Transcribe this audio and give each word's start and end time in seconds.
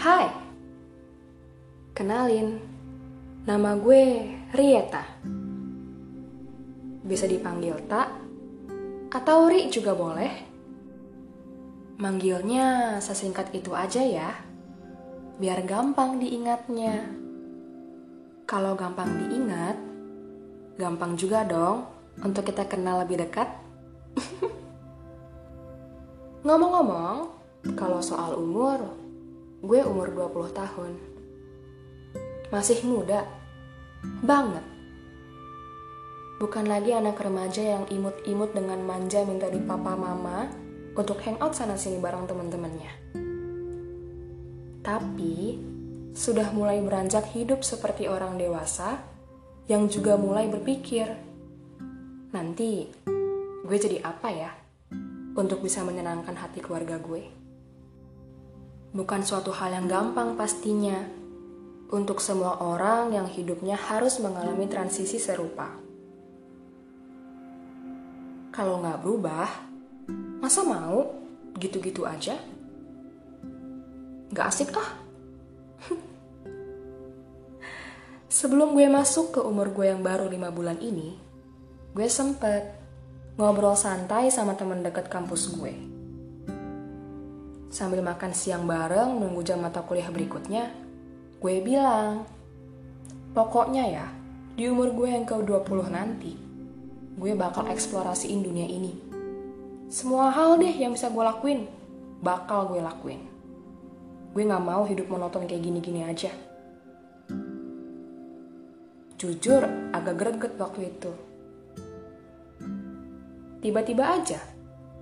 Hai, 0.00 0.32
kenalin, 1.92 2.56
nama 3.44 3.76
gue 3.76 4.32
Rieta. 4.48 5.04
Bisa 7.04 7.28
dipanggil 7.28 7.76
Tak 7.84 8.08
atau 9.12 9.52
Ri 9.52 9.68
juga 9.68 9.92
boleh. 9.92 10.32
Manggilnya 12.00 12.96
sesingkat 13.04 13.52
itu 13.52 13.76
aja 13.76 14.00
ya, 14.00 14.32
biar 15.36 15.68
gampang 15.68 16.16
diingatnya. 16.16 17.04
Kalau 18.48 18.72
gampang 18.80 19.20
diingat, 19.20 19.76
gampang 20.80 21.12
juga 21.20 21.44
dong 21.44 21.84
untuk 22.24 22.48
kita 22.48 22.64
kenal 22.64 23.04
lebih 23.04 23.20
dekat. 23.20 23.52
Ngomong-ngomong, 26.48 27.36
kalau 27.76 28.00
soal 28.00 28.40
umur, 28.40 29.09
gue 29.60 29.80
umur 29.84 30.08
20 30.16 30.56
tahun. 30.56 30.92
Masih 32.48 32.80
muda, 32.88 33.28
banget. 34.24 34.64
Bukan 36.40 36.64
lagi 36.64 36.96
anak 36.96 37.20
remaja 37.20 37.60
yang 37.60 37.84
imut-imut 37.92 38.56
dengan 38.56 38.80
manja 38.80 39.20
minta 39.28 39.52
di 39.52 39.60
papa 39.60 39.92
mama 39.92 40.48
untuk 40.96 41.20
hangout 41.20 41.52
sana 41.52 41.76
sini 41.76 42.00
bareng 42.00 42.24
teman-temannya. 42.24 42.92
Tapi, 44.80 45.60
sudah 46.16 46.48
mulai 46.56 46.80
beranjak 46.80 47.28
hidup 47.36 47.60
seperti 47.60 48.08
orang 48.08 48.40
dewasa 48.40 48.96
yang 49.68 49.92
juga 49.92 50.16
mulai 50.16 50.48
berpikir, 50.48 51.04
nanti 52.32 52.88
gue 53.60 53.76
jadi 53.76 54.00
apa 54.08 54.28
ya 54.32 54.50
untuk 55.36 55.60
bisa 55.60 55.84
menyenangkan 55.84 56.32
hati 56.32 56.64
keluarga 56.64 56.96
gue? 56.96 57.49
Bukan 58.90 59.22
suatu 59.22 59.54
hal 59.54 59.70
yang 59.78 59.86
gampang 59.86 60.34
pastinya 60.34 60.98
untuk 61.90 62.18
semua 62.22 62.58
orang 62.58 63.14
yang 63.14 63.26
hidupnya 63.26 63.78
harus 63.78 64.18
mengalami 64.18 64.66
transisi 64.70 65.18
serupa. 65.18 65.70
Kalau 68.50 68.82
nggak 68.82 68.98
berubah, 69.02 69.48
masa 70.42 70.66
mau 70.66 71.06
gitu-gitu 71.58 72.02
aja? 72.06 72.34
Nggak 74.30 74.46
asik 74.46 74.74
ah. 74.74 74.90
Sebelum 78.42 78.74
gue 78.74 78.86
masuk 78.90 79.38
ke 79.38 79.40
umur 79.42 79.70
gue 79.74 79.86
yang 79.90 80.02
baru 80.02 80.30
lima 80.30 80.50
bulan 80.50 80.82
ini, 80.82 81.14
gue 81.94 82.06
sempet 82.10 82.74
ngobrol 83.38 83.74
santai 83.74 84.30
sama 84.30 84.54
temen 84.58 84.82
deket 84.82 85.10
kampus 85.10 85.50
gue. 85.58 85.89
Sambil 87.70 88.02
makan 88.02 88.34
siang 88.34 88.66
bareng 88.66 89.22
nunggu 89.22 89.46
jam 89.46 89.62
mata 89.62 89.78
kuliah 89.86 90.10
berikutnya, 90.10 90.74
gue 91.38 91.54
bilang, 91.62 92.26
pokoknya 93.30 93.84
ya, 93.86 94.06
di 94.58 94.66
umur 94.66 94.90
gue 94.90 95.06
yang 95.14 95.22
ke-20 95.22 95.86
nanti, 95.86 96.34
gue 97.14 97.32
bakal 97.38 97.70
eksplorasiin 97.70 98.42
dunia 98.42 98.66
ini. 98.66 98.90
Semua 99.86 100.34
hal 100.34 100.58
deh 100.58 100.74
yang 100.82 100.98
bisa 100.98 101.14
gue 101.14 101.22
lakuin, 101.22 101.70
bakal 102.18 102.74
gue 102.74 102.82
lakuin. 102.82 103.22
Gue 104.34 104.42
gak 104.46 104.62
mau 104.66 104.82
hidup 104.82 105.06
monoton 105.06 105.46
kayak 105.46 105.62
gini-gini 105.62 106.02
aja. 106.06 106.34
Jujur, 109.14 109.62
agak 109.94 110.18
greget 110.18 110.54
waktu 110.58 110.90
itu. 110.90 111.12
Tiba-tiba 113.62 114.16
aja, 114.16 114.42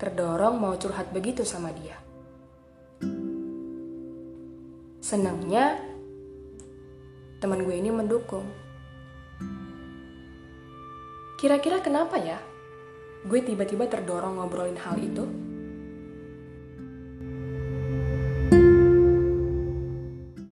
terdorong 0.00 0.56
mau 0.56 0.72
curhat 0.80 1.12
begitu 1.12 1.44
sama 1.44 1.68
dia. 1.76 2.03
Senangnya, 5.14 5.78
teman 7.38 7.62
gue 7.62 7.78
ini 7.78 7.86
mendukung. 7.86 8.50
Kira-kira 11.38 11.78
kenapa 11.78 12.18
ya? 12.18 12.42
Gue 13.22 13.38
tiba-tiba 13.38 13.86
terdorong 13.86 14.42
ngobrolin 14.42 14.74
hal 14.74 14.98
itu. 14.98 15.22